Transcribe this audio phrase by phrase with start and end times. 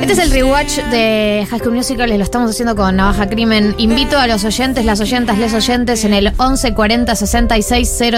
[0.00, 3.74] Este es el rewatch de High School Musical, lo estamos haciendo con Navaja Crimen.
[3.76, 8.16] Invito a los oyentes, las oyentas, les oyentes en el 11 40 66 000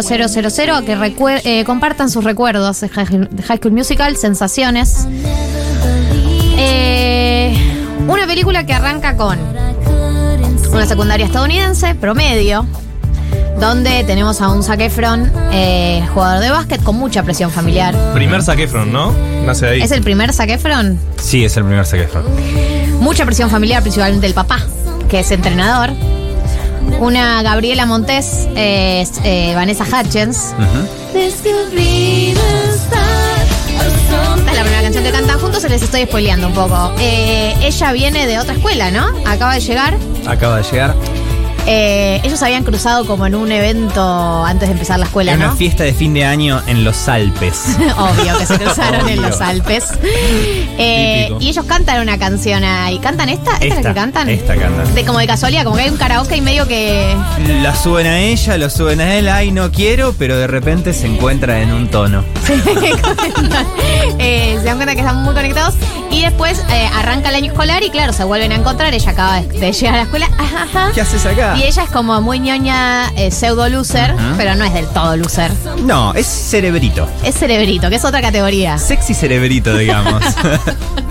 [0.77, 5.09] a que eh, compartan sus recuerdos de High School Musical, sensaciones.
[6.56, 7.56] Eh,
[8.06, 9.38] una película que arranca con
[10.73, 12.65] una secundaria estadounidense, promedio,
[13.60, 17.94] donde tenemos a un Zac Efron, eh, jugador de básquet con mucha presión familiar.
[18.14, 19.12] Primer Zac Efron, ¿no?
[19.44, 19.82] Nace ahí.
[19.82, 20.98] ¿Es el primer Zac Efron?
[21.16, 22.24] Sí, es el primer Zac Efron.
[23.00, 24.60] Mucha presión familiar, principalmente del papá,
[25.08, 25.90] que es entrenador.
[27.00, 30.54] Una Gabriela Montes, eh, eh, Vanessa Hutchins.
[31.14, 31.18] Esta
[34.50, 36.92] es la primera canción que cantan juntos, se les estoy spoileando un poco.
[36.98, 39.06] Eh, ella viene de otra escuela, ¿no?
[39.26, 39.96] Acaba de llegar.
[40.26, 40.95] Acaba de llegar.
[41.71, 45.49] Eh, ellos habían cruzado como en un evento antes de empezar la escuela, En ¿no?
[45.49, 47.77] una fiesta de fin de año en los Alpes.
[47.99, 49.85] Obvio que se cruzaron en los Alpes.
[50.80, 53.01] Eh, y ellos cantan una canción ahí.
[53.01, 53.55] ¿Cantan esta?
[53.55, 54.29] ¿Esta, es la que cantan?
[54.29, 54.95] Esta cantan.
[54.95, 57.16] De, como de casualidad, como que hay un karaoke y medio que.
[57.63, 61.09] La suben a ella, lo suben a él, ay no quiero, pero de repente se
[61.09, 62.24] encuentra en un tono.
[64.21, 65.75] Eh, se dan cuenta que están muy conectados.
[66.10, 68.94] Y después eh, arranca el año escolar y claro, se vuelven a encontrar.
[68.94, 70.28] Ella acaba de, llegar a la escuela.
[70.38, 70.91] Ajá, ajá.
[70.94, 71.56] ¿Qué haces acá?
[71.56, 74.34] Y ella es como muy ñoña, eh, pseudo loser, Ajá.
[74.37, 75.53] pero no es del todo loser.
[75.82, 77.09] No, es cerebrito.
[77.25, 78.78] Es cerebrito, que es otra categoría.
[78.78, 80.22] Sexy cerebrito, digamos.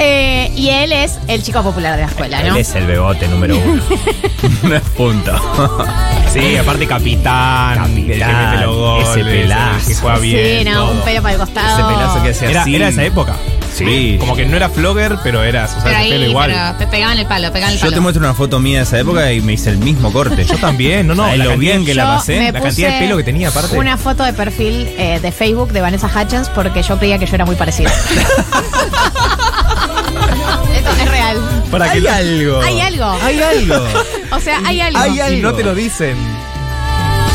[0.00, 2.54] Eh, y él es el chico popular de la escuela, ¿no?
[2.54, 3.82] Él es el bebote número uno.
[4.96, 5.32] punto.
[6.32, 9.76] Sí, aparte capitán, el que Capitán, los goles, ese pelazo.
[9.80, 10.58] el que juega bien.
[10.58, 10.90] sí, no, todo.
[10.92, 11.78] un pelo para el costado.
[11.78, 12.76] Ese pelazo que hacía Era, así.
[12.76, 13.36] era esa época.
[13.74, 14.16] Sí.
[14.18, 16.50] Como que no era flogger, pero era, o sea, Pero ahí, pelo igual.
[16.50, 17.94] pero pe- pegaban el palo, pegaban el Yo palo.
[17.94, 20.44] te muestro una foto mía de esa época y me hice el mismo corte.
[20.44, 21.22] Yo también, no, no.
[21.24, 22.52] ¿Sabes la lo cantidad- bien que la Yo pasé?
[22.52, 23.76] La cantidad de pelo que tenía aparte.
[23.78, 27.34] Una foto de perfil eh, de Facebook de Vanessa Hutchins porque yo creía que yo
[27.34, 27.90] era muy parecida.
[31.70, 32.60] Para Hay no- algo.
[32.62, 33.04] Hay algo.
[33.22, 33.74] Hay algo.
[34.32, 34.98] O sea, hay algo.
[34.98, 35.42] Hay Y algo.
[35.50, 36.16] no te lo dicen.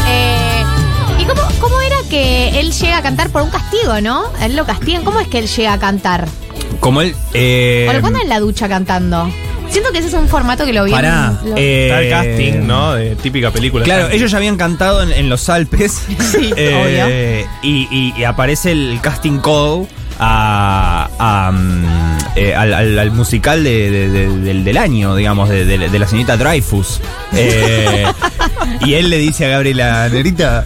[0.08, 0.64] Eh,
[1.20, 4.26] ¿Y cómo, cómo era que él llega a cantar por un castigo, no?
[4.42, 5.04] Él lo castigan.
[5.04, 6.28] ¿Cómo es que él llega a cantar?
[6.80, 7.16] Como él.
[7.34, 9.30] Eh, ¿Por cuándo en la ducha cantando?
[9.70, 10.92] Siento que ese es un formato que lo vi.
[10.92, 11.40] Pará.
[11.44, 12.94] lo- eh, Está el casting, ¿no?
[12.94, 13.84] De típica película.
[13.86, 14.18] Claro, Casting.
[14.20, 16.00] ellos ya habían cantado en, en los Alpes.
[16.20, 19.88] Sí, Eh, y, y- y aparece el casting call
[20.20, 21.86] a, a, mm,
[22.36, 26.38] eh, al, al- al musical de- de- de- del, del año, digamos, de, la señorita
[26.38, 27.00] Dreyfus.
[27.34, 28.06] Eh,
[28.82, 30.66] y él le dice a Gabriela, Negrita,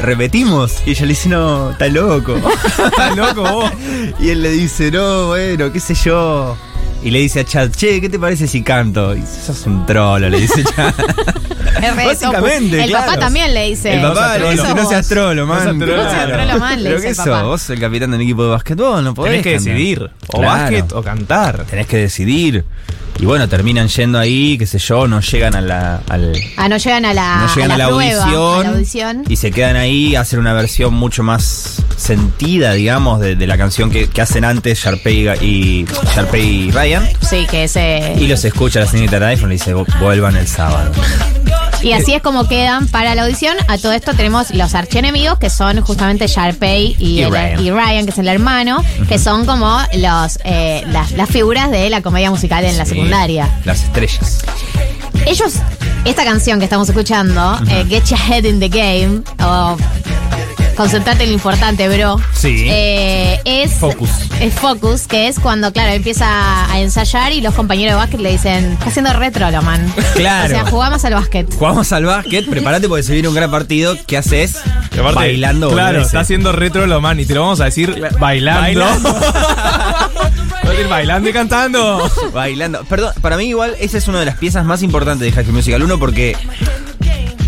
[0.00, 0.76] ¿repetimos?
[0.86, 2.36] Y ella le dice, no, está loco.
[2.84, 3.72] Estás loco vos.
[4.20, 6.56] Y él le dice, no, bueno, qué sé yo.
[7.02, 9.14] Y le dice a Chad, che, ¿qué te parece si canto?
[9.14, 10.92] Y dice, sos un trolo, le dice Chad.
[12.06, 13.06] Básicamente, El claro.
[13.06, 13.94] papá también le dice.
[13.94, 15.78] El papá le dice, no seas trolo, man.
[15.78, 16.58] No seas trolo.
[16.58, 17.42] Man, le Pero dice el papá.
[17.42, 19.72] vos el capitán del equipo de básquetbol, no podés Tenés que cantar.
[19.74, 20.10] decidir.
[20.28, 20.46] O Claro.
[20.60, 21.64] básquet o cantar.
[21.64, 22.64] Tenés que decidir.
[23.20, 26.76] Y bueno, terminan yendo ahí, qué sé yo, no llegan a la, al, Ah, no
[26.76, 29.24] llegan a la, no llegan a a la prueba, audición, a la audición.
[29.28, 33.58] y se quedan ahí a hacer una versión mucho más sentida, digamos, de, de la
[33.58, 37.08] canción que, que hacen antes Sharpay y, y Sharpay y Ryan.
[37.28, 38.14] Sí, que ese.
[38.20, 40.92] Y los escucha la señorita iPhone y le dice, vuelvan el sábado.
[41.82, 43.56] Y así es como quedan para la audición.
[43.68, 47.64] A todo esto tenemos los archienemigos, que son justamente Sharpay y, Ryan.
[47.64, 51.88] y Ryan, que es el hermano, que son como los eh, las, las figuras de
[51.90, 53.48] la comedia musical en la secundaria.
[53.64, 54.40] Las estrellas.
[55.26, 55.54] Ellos,
[56.04, 59.76] esta canción que estamos escuchando, eh, Get Your Head in the Game, o
[60.78, 62.20] Concentrate en lo importante, bro.
[62.32, 62.66] Sí.
[62.68, 63.72] Eh, es.
[63.72, 64.10] Focus.
[64.40, 68.30] Es Focus, que es cuando, claro, empieza a ensayar y los compañeros de básquet le
[68.30, 69.92] dicen, está haciendo retro, lo man.
[70.14, 70.46] Claro.
[70.46, 71.52] O sea, jugamos al básquet.
[71.52, 73.96] Jugamos al básquet, prepárate porque se viene un gran partido.
[74.06, 74.54] ¿Qué haces?
[74.92, 75.70] Aparte, Bailando.
[75.70, 78.86] Claro, está haciendo retro lo man y te lo vamos a decir bailando.
[80.88, 81.28] Bailando.
[81.28, 82.10] Y cantando.
[82.32, 82.84] Bailando.
[82.84, 85.56] Perdón, para mí igual esa es una de las piezas más importantes de High School
[85.56, 86.36] Musical 1 porque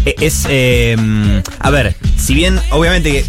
[0.05, 0.47] es...
[0.49, 0.97] eh,
[1.58, 3.25] a ver, si bien obviamente que...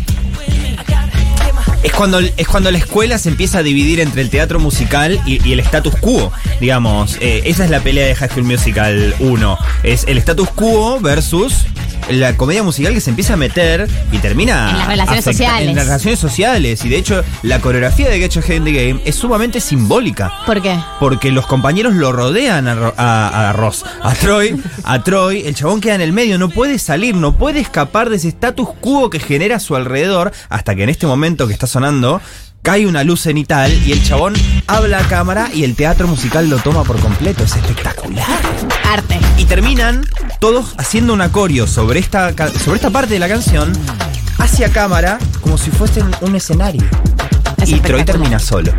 [1.83, 5.43] Es cuando, es cuando la escuela se empieza a dividir entre el teatro musical y,
[5.47, 7.17] y el status quo, digamos.
[7.21, 9.57] Eh, esa es la pelea de High School Musical 1.
[9.81, 11.65] Es el status quo versus
[12.13, 15.69] la comedia musical que se empieza a meter y termina En las relaciones sociales.
[15.69, 16.85] En las relaciones sociales.
[16.85, 20.31] Y de hecho, la coreografía de Get Your Head in the Game es sumamente simbólica.
[20.45, 20.77] ¿Por qué?
[20.99, 25.55] Porque los compañeros lo rodean a, Ro- a- a Ross, a Troy, a Troy, el
[25.55, 29.09] chabón queda en el medio, no puede salir, no puede escapar de ese status quo
[29.09, 32.21] que genera a su alrededor, hasta que en este momento que está sonando,
[32.61, 34.33] cae una luz cenital y el chabón
[34.67, 38.25] habla a cámara y el teatro musical lo toma por completo, es espectacular.
[38.85, 39.19] Arte.
[39.37, 40.05] Y terminan
[40.39, 43.71] todos haciendo un acorio sobre esta, sobre esta parte de la canción
[44.37, 46.83] hacia cámara como si fuese un escenario.
[47.61, 48.73] Es y Troy termina solo.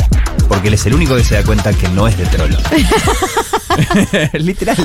[0.48, 2.56] Porque él es el único que se da cuenta que no es de trolo.
[4.34, 4.76] Literal.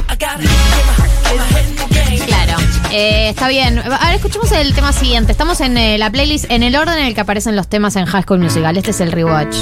[2.91, 3.79] Eh, está bien.
[3.79, 5.31] Ahora escuchemos el tema siguiente.
[5.31, 8.05] Estamos en eh, la playlist en el orden en el que aparecen los temas en
[8.05, 8.77] High School Musical.
[8.77, 9.55] Este es el rewatch.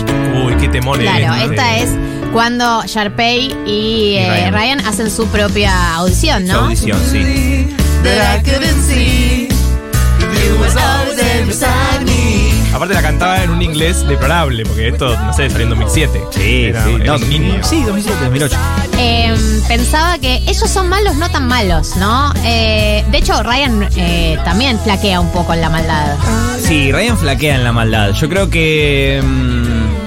[0.45, 1.89] Uy, qué temón Claro, esta es
[2.31, 4.54] cuando Sharpay y, eh, Ryan.
[4.54, 4.80] Ryan.
[4.88, 6.60] hacen su propia audición, Su ¿no?
[6.62, 7.68] audición, sí.
[12.75, 16.22] Aparte la cantaba en un inglés deplorable, porque esto, no sé, salió en 2007.
[16.31, 16.95] Sí, Era- sí.
[16.95, 17.63] era No, un niño.
[17.63, 18.57] sí, 2007, 2008.
[19.00, 19.33] Eh,
[19.68, 22.33] pensaba que ellos son malos, no tan malos, ¿no?
[22.44, 26.18] Eh, de hecho, Ryan eh, también flaquea un poco en la maldad.
[26.60, 28.12] Sí, Ryan flaquea en la maldad.
[28.12, 29.21] Yo creo que.
[29.24, 30.06] mm,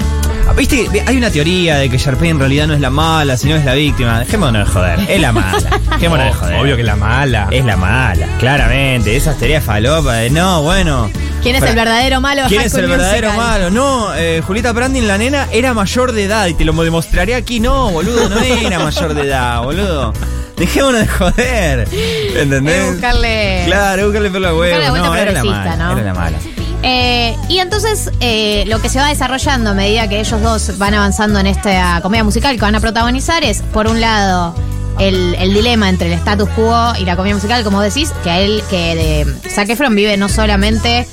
[0.56, 3.64] Viste, hay una teoría de que Sharpay en realidad no es la mala, sino es
[3.64, 4.18] la víctima.
[4.18, 5.00] Dejémonos de joder.
[5.08, 5.70] Es la mala.
[5.92, 6.60] Dejémonos de joder.
[6.60, 7.46] Obvio que la mala.
[7.52, 9.16] Es la mala, claramente.
[9.16, 11.10] Esas teorías falopa de no, bueno.
[11.42, 13.70] ¿Quién es el verdadero malo ¿Quién es el verdadero malo?
[13.70, 17.60] No, eh, Julieta Brandin, la nena, era mayor de edad y te lo demostraré aquí.
[17.60, 20.12] No, boludo, no era mayor de edad, boludo.
[20.56, 21.88] Dejémonos de joder.
[22.36, 22.76] ¿Entendés?
[22.76, 24.98] Es buscarle- Claro, buscarle por la la hueva.
[24.98, 25.76] No, era la mala.
[25.76, 25.92] ¿no?
[25.92, 26.38] Era la mala.
[26.82, 30.94] Eh, y entonces eh, lo que se va desarrollando a medida que ellos dos van
[30.94, 34.54] avanzando en esta comedia musical que van a protagonizar es, por un lado,
[35.00, 38.38] el, el dilema entre el status quo y la comedia musical, como decís, que a
[38.40, 41.08] él, que de Zac Efron vive no solamente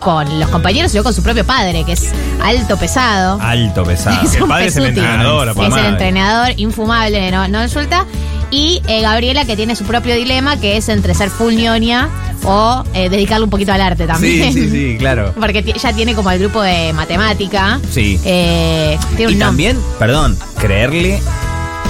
[0.00, 2.10] con los compañeros, sino con su propio padre, que es
[2.42, 3.38] alto pesado.
[3.40, 4.20] Alto pesado.
[4.24, 8.06] Es el padre es el entrenador, Es por el entrenador infumable, no, no resulta.
[8.50, 12.08] Y eh, Gabriela, que tiene su propio dilema, que es entre ser full ñoña
[12.44, 14.52] o eh, dedicarle un poquito al arte también.
[14.52, 15.32] Sí, sí, sí, claro.
[15.38, 17.78] Porque ella tiene como el grupo de matemática.
[17.92, 18.18] Sí.
[18.24, 21.20] Eh, tiene Y un también, perdón, creerle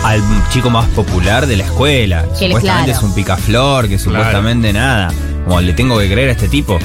[0.05, 0.21] al
[0.53, 2.25] chico más popular de la escuela.
[2.39, 2.99] Que supuestamente claro.
[2.99, 5.13] es un picaflor, que supuestamente nada.
[5.45, 6.79] Como le tengo que creer a este tipo.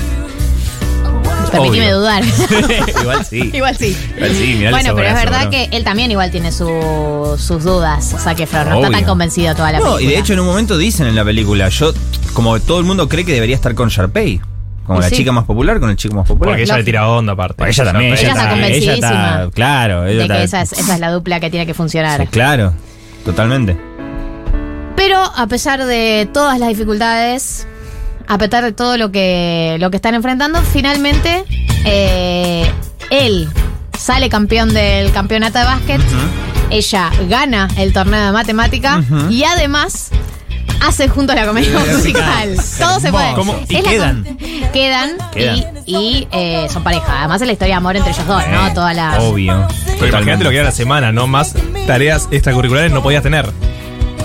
[1.51, 2.00] Permitime obvio.
[2.00, 2.24] dudar.
[3.01, 3.51] Igual sí.
[3.53, 3.97] igual sí.
[4.15, 7.63] Igual sí, mirá el bueno, pero es verdad que él también igual tiene su- sus
[7.63, 8.13] dudas.
[8.13, 10.03] O sea que no está tan convencido toda la No, película.
[10.03, 11.94] y de hecho en un momento dicen en la película, yo,
[12.33, 14.42] como todo el mundo cree que debería estar con Sharpay.
[14.86, 15.15] Como Y la sí.
[15.15, 16.51] chica más popular con el chico más popular.
[16.51, 17.56] Porque ella le tira onda aparte.
[17.57, 20.62] Porque ella también, Ella ella, está está, ella convencidísima está, claro, ella de que esa
[20.62, 22.21] es, esa es la dupla que tiene que funcionar.
[22.21, 22.71] Sí, claro,
[23.25, 23.75] totalmente.
[24.95, 27.68] Pero a pesar de todas las dificultades,
[28.27, 31.44] a pesar de todo lo que, lo que están enfrentando, finalmente
[31.86, 32.69] eh,
[33.10, 33.50] él
[33.98, 36.01] sale campeón del campeonato de básquet.
[36.69, 40.10] Ella gana el torneo de matemática y además
[40.81, 42.50] hace junto a la comedia Eh, musical.
[42.50, 42.66] musical.
[42.80, 43.33] Todo se puede.
[43.36, 43.56] ¿Cómo?
[43.69, 44.24] ¿Y quedan?
[44.74, 45.57] Quedan, Quedan.
[45.86, 47.19] y, y, eh, son pareja.
[47.19, 48.74] Además es la historia de amor entre ellos dos, ¿no?
[48.74, 49.19] Toda la...
[49.21, 49.68] Obvio.
[49.86, 51.28] Pero imagínate lo que era la semana, ¿no?
[51.28, 51.54] Más
[51.88, 53.45] tareas extracurriculares no podías tener.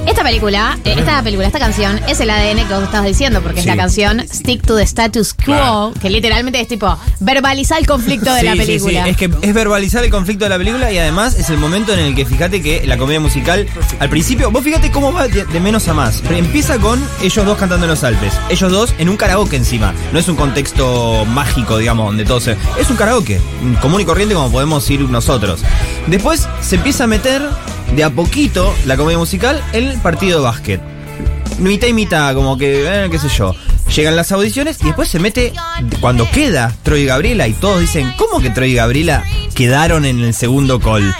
[0.06, 3.62] Esta película, eh, esta película, esta canción es el ADN que vos estabas diciendo, porque
[3.62, 3.68] Sí.
[3.68, 5.92] es la canción Stick to the Status Quo, Claro.
[6.00, 9.08] que literalmente es tipo verbalizar el conflicto de Sí, la sí, película.
[9.08, 12.00] Es que es verbalizar el conflicto de la película y además es el momento en
[12.00, 13.66] el que fíjate que la comedia musical,
[14.00, 16.20] al principio, vos fíjate cómo va de, de menos a más.
[16.22, 18.32] Pero empieza con ellos dos cantando en los Alpes.
[18.48, 19.94] Ellos dos en un karaoke encima.
[20.12, 22.56] No es un contexto mágico, digamos, donde todo se.
[22.78, 23.40] Es un karaoke,
[23.80, 25.60] común y corriente como podemos ir nosotros.
[26.08, 27.42] Después se empieza a meter
[27.94, 30.80] de a poquito la comedia musical el partido de básquet.
[31.58, 33.54] Mitad y mitad, como que, eh, qué sé yo.
[33.94, 35.52] Llegan las audiciones y después se mete
[36.00, 40.20] cuando queda Troy y Gabriela y todos dicen, ¿cómo que Troy y Gabriela quedaron en
[40.20, 41.14] el segundo call?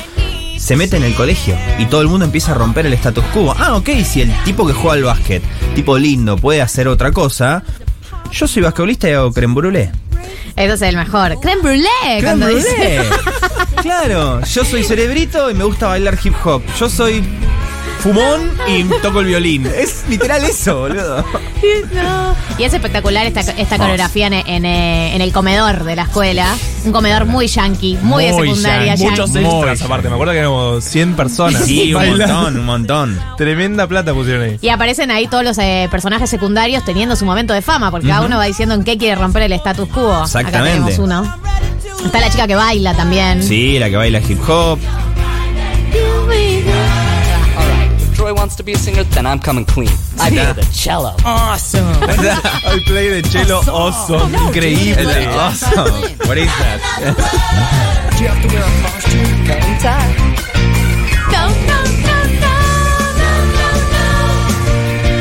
[0.57, 3.55] Se mete en el colegio y todo el mundo empieza a romper el status quo.
[3.59, 5.43] Ah, ok, si el tipo que juega al básquet,
[5.75, 7.65] tipo lindo, puede hacer otra cosa,
[8.31, 9.91] yo soy basquetbolista y hago creme brûlée.
[10.56, 11.38] Eso es el mejor.
[11.40, 12.47] Creme brûlée, Creme
[13.82, 16.62] claro, yo soy cerebrito y me gusta bailar hip hop.
[16.78, 17.25] Yo soy
[18.00, 19.66] fumón y toco el violín.
[19.66, 21.25] Es literal eso, boludo.
[21.95, 22.35] No.
[22.59, 26.54] Y es espectacular esta, esta coreografía en, en, eh, en el comedor de la escuela.
[26.85, 29.21] Un comedor muy yankee, muy, de secundaria yankee.
[29.21, 30.09] Muchos extras aparte.
[30.09, 31.64] Me acuerdo que éramos 100 personas.
[31.64, 33.21] Sí, un montón, un montón.
[33.37, 34.59] Tremenda plata pusieron ahí.
[34.62, 38.23] Y aparecen ahí todos los eh, personajes secundarios teniendo su momento de fama, porque cada
[38.23, 40.12] uno va diciendo en qué quiere romper el status quo.
[40.14, 40.73] Acá Exactamente.
[40.73, 41.37] tenemos uno.
[42.04, 43.42] Está la chica que baila también.
[43.42, 44.78] Sí, la que baila hip hop.
[48.40, 49.90] Wants to be a singer, then I'm coming clean.
[50.18, 51.14] I play the cello.
[51.25, 51.59] I
[52.87, 54.32] play de cello awesome.
[54.32, 55.26] Increíble.
[55.37, 56.16] Awesome.
[56.26, 56.80] What is that?
[58.16, 59.44] Do you have to wear a costume?
[59.80, 60.14] Time.
[61.30, 62.54] No, no, no, no,
[63.20, 63.30] no,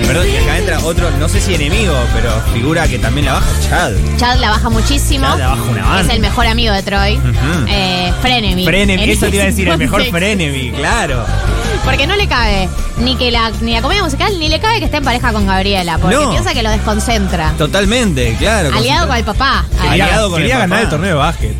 [0.07, 3.47] Perdón, y acá entra otro, no sé si enemigo, pero figura que también la baja
[3.69, 3.91] Chad.
[3.91, 4.17] no.
[4.17, 5.25] Chad la baja muchísimo.
[5.27, 6.01] Chad la baja una banda.
[6.01, 7.17] Es el mejor amigo de Troy.
[7.17, 7.65] Ujú.
[7.67, 8.65] eh, Frenemy.
[8.65, 10.03] Frenemy, En eso te iba a decir, el mejor.
[10.05, 11.25] Frenemy, claro.
[11.85, 12.69] Porque no le cabe
[12.99, 15.45] ni que la, ni la comedia musical, ni le cabe que esté en pareja con
[15.47, 15.97] Gabriela.
[15.97, 16.29] Porque No.
[16.29, 17.53] piensa que lo desconcentra.
[17.57, 18.69] Totalmente, claro.
[18.75, 19.65] Aliado con el papá.
[19.81, 20.67] Aliado con el quería papá.
[20.67, 21.55] ganar el torneo de básquet.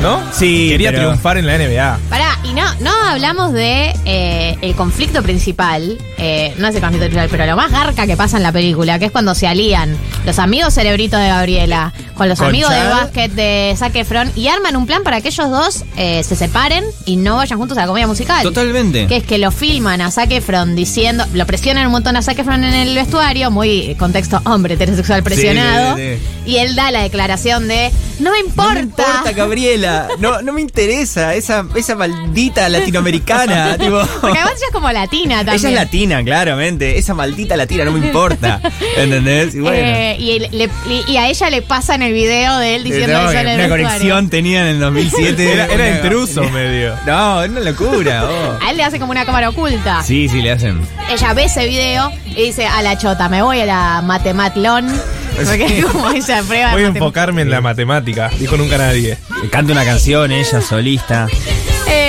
[0.00, 0.20] ¿no?
[0.32, 1.98] Sí, Quería pero- triunfar en la NBA.
[2.08, 7.06] Pará, y no, no hablamos de eh, el conflicto principal, eh, no es el conflicto
[7.06, 9.96] principal, pero lo más garca que pasa en la película, que es cuando se alían
[10.24, 14.48] los amigos cerebritos de Gabriela con los Con amigos de básquet de Zac Efron y
[14.48, 17.82] arman un plan para que ellos dos eh, se separen y no vayan juntos a
[17.82, 18.42] la comedia musical.
[18.42, 19.06] Totalmente.
[19.06, 22.38] Que es que lo filman a Zac Efron diciendo, lo presionan un montón a Zac
[22.38, 25.96] Efron en el vestuario, muy contexto hombre heterosexual presionado.
[25.96, 26.50] sí, sí.
[26.50, 28.72] Y él da la declaración de, no me importa.
[28.72, 30.08] No me importa, Gabriela.
[30.18, 33.76] No, no me interesa esa, esa maldita latinoamericana.
[33.78, 34.00] tipo.
[34.20, 35.56] Porque además ella es como latina también.
[35.56, 36.98] Ella es latina, claramente.
[36.98, 38.60] Esa maldita latina, no me importa.
[38.96, 39.54] ¿Entendés?
[39.54, 39.76] Y bueno.
[39.76, 40.70] Eh, y, le-
[41.06, 43.54] y a ella le pasa en el video de él diciendo No, eso en el
[43.54, 43.86] una vestuario.
[43.86, 45.52] conexión tenían en el 2007.
[45.52, 46.94] Era, era intruso medio.
[47.06, 48.24] No, es una locura.
[48.24, 48.58] oh.
[48.64, 50.02] A él le hace como una cámara oculta.
[50.02, 50.80] Sí, sí, le hacen.
[51.10, 54.86] Ella ve ese video y dice, a la chota, me voy a la matematlón.
[55.36, 59.16] Porque es como esa prueba Voy a enfocarme en la matemática, dijo nunca nadie.
[59.50, 61.28] Canta una canción, ella solista.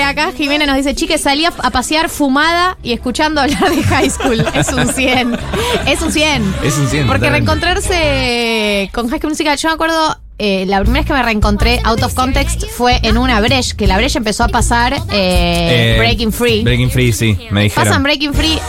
[0.09, 4.09] Acá Jimena nos dice, chique, salí a, a pasear fumada y escuchando hablar de high
[4.09, 4.43] school.
[4.55, 5.37] Es un 100.
[5.85, 6.55] Es un 100.
[6.63, 11.01] Es un 100, Porque reencontrarse con High School Musical, yo me acuerdo, eh, la primera
[11.01, 14.43] vez que me reencontré out of context fue en una Breche, que la Breche empezó
[14.43, 16.63] a pasar eh, Eh, Breaking Free.
[16.63, 17.85] Breaking Free, sí, me dijeron.
[17.85, 18.59] Pasan Breaking Free.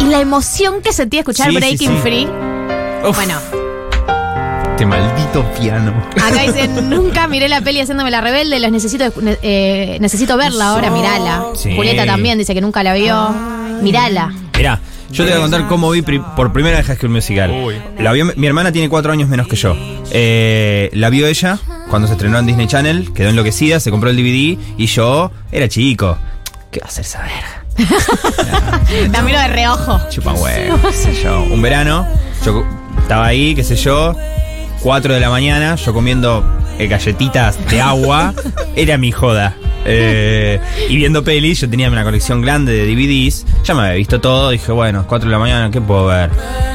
[0.00, 1.98] Y la emoción que sentí escuchar Sí, sí, Breaking sí.
[2.02, 2.28] Free.
[3.08, 3.38] Uf, Bueno,
[4.72, 5.92] Este maldito piano.
[6.20, 9.04] acá dicen, nunca miré la peli haciéndome la rebelde, los necesito,
[9.42, 11.44] eh, necesito verla ahora, mirala.
[11.54, 11.74] Sí.
[11.76, 13.30] Julieta también dice que nunca la vio.
[13.82, 14.32] Mirala.
[14.56, 17.50] Mirá, yo te voy a contar cómo vi pri- por primera vez High School Musical.
[17.50, 17.76] Uy.
[17.98, 19.76] La vio, mi hermana tiene cuatro años menos que yo.
[20.10, 21.58] Eh, la vio ella
[21.90, 25.68] cuando se estrenó en Disney Channel, quedó enloquecida, se compró el DVD y yo era
[25.68, 26.16] chico.
[26.70, 27.64] ¿Qué va a hacer esa verga?
[29.12, 30.00] La miro de reojo.
[30.10, 31.42] Chupa huevo, qué sé yo.
[31.42, 32.06] Un verano,
[32.44, 32.64] yo
[33.00, 34.14] estaba ahí, qué sé yo,
[34.82, 36.44] 4 de la mañana, yo comiendo
[36.78, 38.34] eh, galletitas de agua,
[38.76, 39.56] era mi joda.
[39.84, 44.20] Eh, y viendo pelis, yo tenía una colección grande de DVDs, ya me había visto
[44.20, 46.30] todo, dije, bueno, 4 de la mañana, ¿qué puedo ver?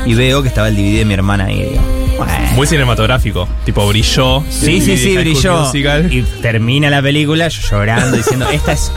[0.05, 1.81] Y veo que estaba el DVD de mi hermana ahí, digo,
[2.17, 2.33] bueno.
[2.55, 3.47] Muy cinematográfico.
[3.65, 4.43] Tipo, brilló.
[4.49, 5.65] Sí, sí, sí, brilló.
[5.65, 6.11] Musical.
[6.11, 8.91] Y termina la película, yo llorando, diciendo, esta es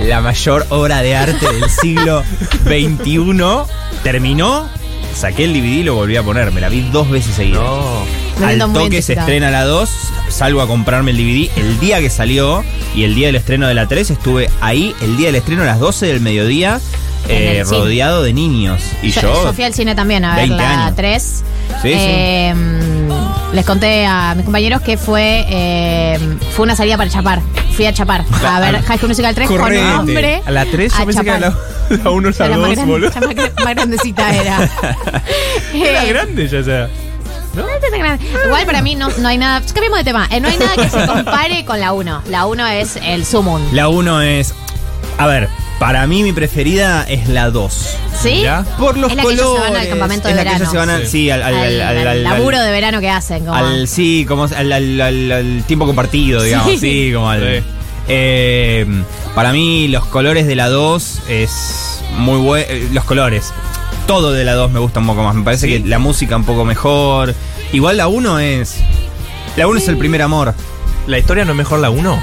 [0.00, 2.24] la mayor obra de arte del siglo
[2.64, 3.38] XXI.
[4.02, 4.68] Terminó,
[5.14, 6.50] saqué el DVD y lo volví a poner.
[6.52, 7.62] Me la vi dos veces seguidas.
[7.62, 8.25] No.
[8.44, 9.88] Al toque se estrena la 2,
[10.28, 12.64] salgo a comprarme el DVD el día que salió
[12.94, 15.66] y el día del estreno de la 3 estuve ahí, el día del estreno a
[15.66, 16.80] las 12 del mediodía,
[17.28, 17.78] eh, cine.
[17.78, 18.82] rodeado de niños.
[19.02, 20.96] Y yo, yo, yo fui al cine también a ver 20 la años.
[20.96, 21.22] 3.
[21.82, 22.54] Sí, Eh,
[23.52, 26.18] Les conté a mis compañeros que fue eh,
[26.54, 27.40] fue una salida para chapar.
[27.74, 29.82] Fui a chapar a ver High School Musical 3 con Correte.
[29.82, 30.42] un hombre.
[30.46, 31.58] A la 3 a yo pensé que era chapar.
[31.90, 33.10] la, la 1 o la Era más 2, grande, boludo.
[33.12, 34.56] ya más, gra- más grandecita era.
[35.74, 36.88] Era Eh, grande ya,
[37.56, 38.18] ya.
[38.44, 39.60] Igual para mí no, no hay nada.
[39.72, 40.28] Cambiemos de tema.
[40.30, 42.22] Eh, no hay nada que se compare con la 1.
[42.28, 43.62] La 1 es el sumum.
[43.72, 44.54] la 1 es...
[45.18, 45.48] A ver,
[45.78, 47.96] para mí mi preferida es la 2.
[48.22, 48.42] ¿Sí?
[48.42, 48.64] ¿Ya?
[48.78, 49.72] Por los Es la que ellos se colores.
[49.72, 50.62] van al campamento de es la que verano.
[50.64, 51.10] ellos se van al, Sí.
[51.10, 53.40] sí, al, al, Al, al- al al- laburo de verano que hacen.
[53.46, 56.78] Como, al- sí, como al, al- al- al tiempo compartido, digamos, Sí.
[56.78, 57.40] sí, como al.
[57.60, 57.64] Sí.
[58.08, 58.86] Eh,
[59.34, 62.66] para mí, los colores de la 2 es muy bueno.
[62.92, 63.52] Los colores.
[64.06, 65.34] Todo de la 2 me gusta un poco más.
[65.34, 65.82] Me parece Sí.
[65.82, 67.34] que la música un poco mejor.
[67.72, 68.76] Igual la 1 es.
[69.56, 70.54] La 1 es el primer amor.
[71.06, 72.20] ¿La historia no es mejor la 1?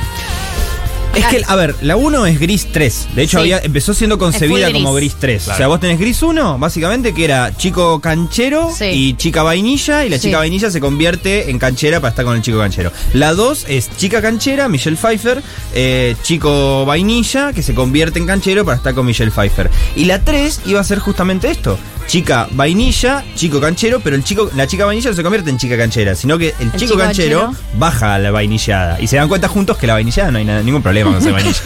[1.15, 3.07] Es que, a ver, la 1 es Gris 3.
[3.15, 3.41] De hecho, Sí.
[3.41, 5.11] había, empezó siendo concebida como gris.
[5.11, 5.43] Gris 3.
[5.43, 5.55] Claro.
[5.55, 8.85] O sea, vos tenés Gris 1, básicamente, que era chico canchero Sí.
[8.85, 10.23] y chica vainilla, y la Sí.
[10.27, 12.91] chica vainilla se convierte en canchera para estar con el chico canchero.
[13.13, 15.43] La 2 es chica canchera, Michelle Pfeiffer,
[15.73, 19.69] eh, chico vainilla, que se convierte en canchero para estar con Michelle Pfeiffer.
[19.95, 21.77] Y la 3 iba a ser justamente esto.
[22.07, 25.77] Chica vainilla, chico canchero, pero el chico, la chica vainilla no se convierte en chica
[25.77, 27.65] canchera, sino que el, chico, chico canchero, canchero.
[27.79, 28.99] baja a la vainillada.
[28.99, 31.61] Y se dan cuenta juntos que la vainillada no hay nada- ningún problema vainilla.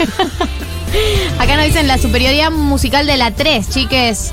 [1.38, 4.32] Acá nos dicen la superioridad musical de la 3, chiques.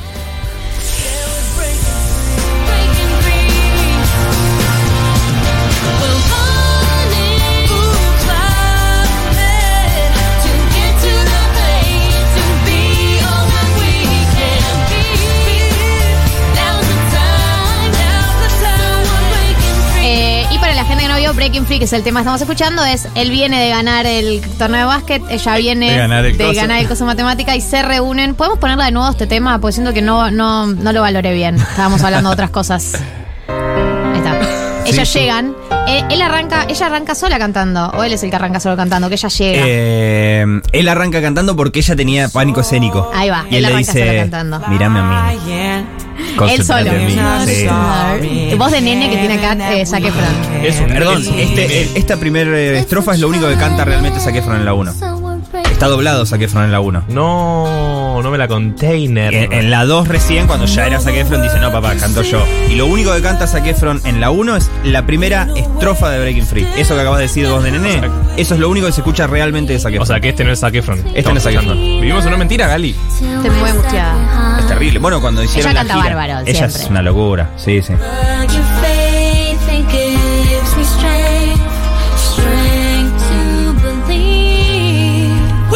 [21.18, 22.42] Y para la gente que no vio Breaking Free, que es el tema que estamos
[22.42, 26.38] escuchando, es él viene de ganar el torneo de básquet, ella viene De ganar el
[26.38, 26.56] de coso.
[26.60, 28.36] ganar el coso de matemática y se reúnen.
[28.36, 29.60] ¿Podemos ponerla de nuevo este tema?
[29.60, 31.56] Porque siento que no, no, no lo valoré bien.
[31.56, 32.94] Estábamos hablando de otras cosas.
[35.04, 35.20] Sí.
[35.20, 35.54] llegan.
[35.88, 37.90] eh, él arranca, ella arranca sola cantando.
[37.90, 39.64] O él es el que arranca solo cantando, que ella llega.
[39.66, 43.10] Eh, él arranca cantando porque ella tenía pánico escénico.
[43.14, 44.62] Ahí va, Y él él le arranca dice, solo cantando.
[44.70, 45.40] Mírame a mí.
[46.52, 46.92] él solo.
[46.92, 47.16] en mí".
[47.46, 48.56] Sí.
[48.58, 50.64] Voz de nene que tiene acá, eh, Zac Efron.
[50.64, 54.36] Es un Perdón, este, eh, esta primera estrofa es lo único que canta realmente Zac
[54.36, 54.94] Efron en la 1.
[55.76, 57.04] Está doblado Zac Efron en la 1.
[57.10, 59.34] No, no me la container.
[59.34, 62.42] En, en la 2 recién, cuando ya era Zac Efron, dice, no papá, canto yo.
[62.70, 66.22] Y lo único que canta Zac Efron en la 1 es la primera estrofa de
[66.22, 66.66] Breaking Free.
[66.78, 69.28] Eso que acabas de decir vos de nene, eso es lo único que se escucha
[69.28, 70.04] realmente de Zac Efron.
[70.04, 71.04] O sea que este no es Zac Efron.
[71.14, 71.78] Este no es Zac Efron.
[71.78, 72.96] Vivimos en una mentira, Gali.
[73.12, 74.60] Estoy muy angustiada.
[74.62, 75.00] es terrible.
[75.00, 76.84] Bueno, cuando hicieron Ella la canta gira, bárbaro, Ella siempre.
[76.84, 77.92] es una locura, sí, sí.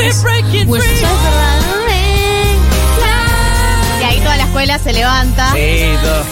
[0.10, 1.06] We're breaking free.
[4.02, 5.52] Y ahí toda la escuela se levanta.
[5.54, 6.24] Sí, todo.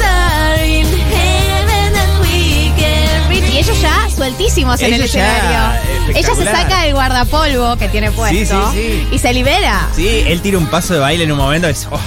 [3.53, 5.81] Y ellos ya sueltísimos en el ya, escenario.
[6.09, 6.55] Ella se espectacular.
[6.61, 9.07] saca el guardapolvo que tiene puesto Sí, sí, sí.
[9.11, 9.87] y se libera.
[9.95, 11.67] Sí, él tira un paso de baile en un momento.
[11.67, 11.99] Es, oh,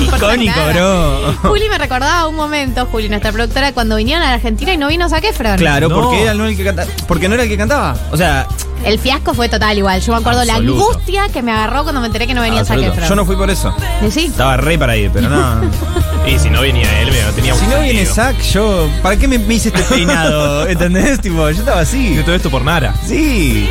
[0.16, 1.32] icónico, bro.
[1.42, 4.88] Juli me recordaba un momento, Juli, nuestra productora, cuando vinieron a la Argentina y no
[4.88, 5.56] vino Zac Efron.
[5.56, 6.02] Claro, No.
[6.02, 6.88] porque era no el que cantaba.
[7.06, 7.96] Porque no era el que cantaba.
[8.10, 8.46] O sea,
[8.88, 10.00] El fiasco fue total igual.
[10.00, 12.78] Yo me acuerdo la angustia que me agarró cuando me enteré que no venía Zac
[12.78, 12.92] absoluto.
[12.94, 13.08] Efron.
[13.10, 13.74] yo no fui por eso.
[14.06, 14.24] ¿Y sí?
[14.24, 15.60] Estaba re para ir, pero no.
[16.26, 18.06] Y si no venía él, no tenía si no viene.
[18.06, 18.88] Zack, yo.
[19.02, 20.66] ¿Para qué me, me hice este peinado?
[20.68, 21.20] ¿Entendés?
[21.20, 22.12] Tipo, yo estaba así.
[22.12, 22.94] Hice todo esto por Nara.
[23.06, 23.68] Sí.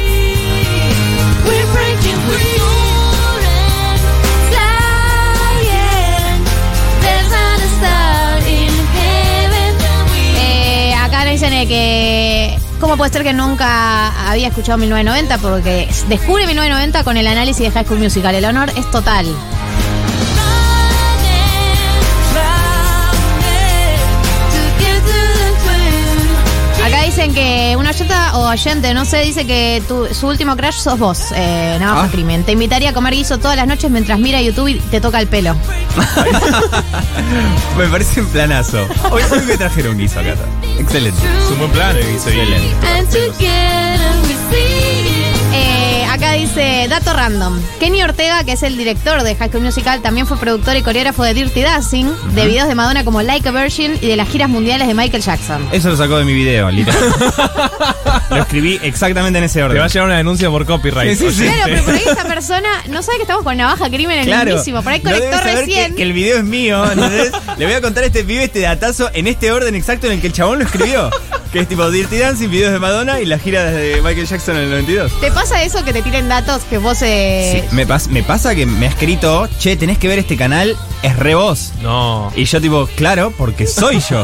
[10.39, 12.66] Eh, acá nos dicen eh, que.
[12.79, 15.37] ¿Cómo puede ser que nunca había escuchado 1990?
[15.39, 18.35] Porque descubre 1990 con el análisis de High School Musical.
[18.35, 19.25] El honor es total.
[26.85, 30.75] Acá dicen que una oyenta o oyente, no sé, dice que tu- su último crush
[30.75, 32.09] sos vos, eh, Navaja Ah.
[32.09, 32.43] Crimen.
[32.45, 35.27] Te invitaría a comer guiso todas las noches mientras mira YouTube y te toca el
[35.27, 35.53] pelo.
[37.77, 38.87] Me parece un planazo.
[39.11, 40.35] Hoy, hoy me trajeron guiso acá.
[40.79, 41.19] Excelente.
[41.43, 42.31] Es un buen plan, eh, hice
[46.17, 47.59] acá dice, dato random.
[47.79, 51.23] Kenny Ortega, que es el director de High School Musical, también fue productor y coreógrafo
[51.23, 54.49] de Dirty Dancing, de videos de Madonna como Like a Virgin y de las giras
[54.49, 55.67] mundiales de Michael Jackson.
[55.71, 56.99] Eso lo sacó de mi video, literal.
[58.31, 59.87] lo escribí exactamente en ese Te va a orden.
[59.89, 61.17] llegar una denuncia por copyright.
[61.17, 61.43] Sí, sí, sí.
[61.43, 64.25] Claro, pero por ahí esta persona no sabe que estamos con navaja crimen en el
[64.25, 64.45] Claro.
[64.51, 64.81] mismísimo.
[64.81, 65.91] Por ahí No conectó saber recién.
[65.91, 67.31] Que, que el video es mío, ¿entendés?
[67.57, 70.21] Le voy a contar a este pibe este datazo en este orden exacto en el
[70.21, 71.09] que el chabón lo escribió.
[71.57, 74.61] Que es tipo Dirty Dancing, videos de Madonna y las giras de Michael Jackson en
[74.65, 75.11] el 92.
[75.19, 78.53] ¿Te pasa eso que te tiren datos que vos eh, Sí, me, pas- me pasa
[78.53, 81.73] que me ha escrito, che, tenés que ver este canal, es re vos.
[81.81, 82.31] No.
[82.35, 84.21] Y yo tipo, claro, porque soy yo.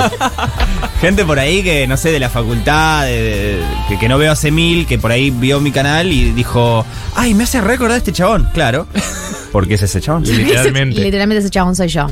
[1.01, 3.21] Gente por ahí que, no sé, de la facultad, de-
[3.57, 6.85] de- que, que no veo hace mil, que por ahí vio mi canal y dijo,
[7.15, 8.47] ay, me hace recordar este chabón.
[8.53, 8.85] Claro,
[9.51, 10.21] porque es ese chabón.
[10.23, 11.01] Literalmente.
[11.01, 12.05] Literalmente ese chabón soy yo.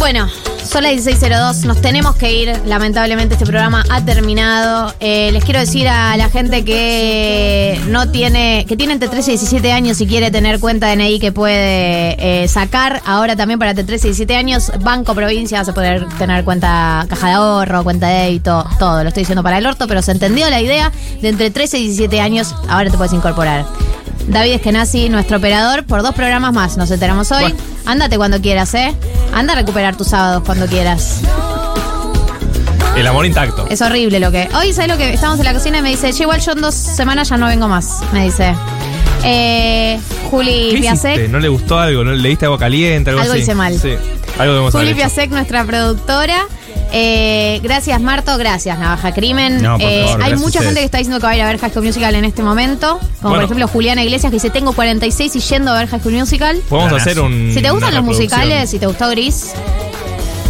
[0.00, 0.28] Bueno,
[0.72, 2.60] son las 16.02, nos tenemos que ir.
[2.64, 4.94] Lamentablemente este programa ha terminado.
[5.00, 9.34] Eh, les quiero decir a la gente que no tiene, que tiene entre 13 y
[9.34, 13.02] 17 años y quiere tener cuenta DNI que puede eh, sacar.
[13.04, 17.04] Ahora también para entre 13 y 17 años, Banco Provincia vas a poder tener cuenta
[17.06, 19.02] caja de ahorro, cuenta de débito, todo.
[19.02, 21.82] Lo estoy diciendo para el orto, pero se entendió la idea de entre 13 y
[21.88, 23.66] 17 años, ahora te puedes incorporar.
[24.28, 26.76] David Eskenazi, nuestro operador, por dos programas más.
[26.76, 27.42] Nos enteramos hoy.
[27.42, 27.56] Bueno.
[27.86, 28.94] Ándate cuando quieras, ¿eh?
[29.34, 31.20] Anda a recuperar tus sábados cuando quieras.
[32.96, 33.66] El amor intacto.
[33.70, 34.48] Es horrible lo que.
[34.54, 35.12] Hoy, ¿sabes lo que?
[35.12, 37.46] Estamos en la cocina y me dice, che, igual yo en dos semanas ya no
[37.46, 38.00] vengo más.
[38.12, 38.54] Me dice.
[39.24, 39.98] Eh,
[40.30, 40.76] Juli.
[40.80, 41.28] Piasek.
[41.30, 42.04] ¿No le gustó algo?
[42.04, 43.10] ¿No le diste agua caliente?
[43.10, 43.42] Algo, Algo así?
[43.42, 43.78] hice mal.
[43.78, 43.94] Sí.
[44.38, 44.94] Algo Juli.
[44.94, 46.46] Piasek, nuestra productora.
[46.94, 48.36] Eh, gracias, Marto.
[48.36, 49.62] Gracias, Navaja Crimen.
[49.62, 51.58] No, Eh, favor, hay mucha gente que está diciendo que va a ir a ver
[51.58, 53.00] High School Musical en este momento.
[53.22, 56.14] Como por ejemplo Juliana Iglesias que dice: Tengo 46 y yendo a ver High School
[56.14, 56.56] Musical.
[56.68, 57.50] Podemos hacer un.
[57.54, 59.52] Si te gustan los musicales, si te gustó Gris,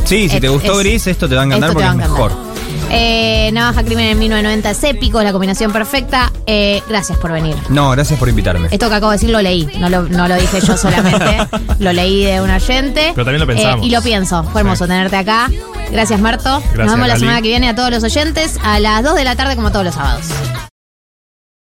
[0.05, 2.11] Sí, si te gustó es- Gris, esto te va a encantar porque es a encantar.
[2.31, 2.53] mejor.
[2.95, 6.31] Eh, Navaja Crimen en 1990 es épico, es la combinación perfecta.
[6.47, 7.57] Eh, gracias por venir.
[7.71, 8.69] No, gracias por invitarme.
[8.71, 11.39] Esto que acabo de decir lo leí, no lo, no lo dije yo solamente,
[11.79, 13.13] lo leí de un oyente.
[13.15, 13.85] Pero también lo pensamos.
[13.85, 14.91] Eh, y lo pienso, fue hermoso Sí.
[14.91, 15.49] tenerte acá.
[15.93, 16.61] Gracias Marto.
[16.75, 17.21] Nos vemos la Gali.
[17.21, 19.85] semana que viene a todos los oyentes a las 2 de la tarde como todos
[19.85, 20.27] los sábados.